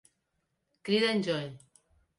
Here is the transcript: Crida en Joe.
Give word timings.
Crida 0.81 1.11
en 1.11 1.23
Joe. 1.23 1.57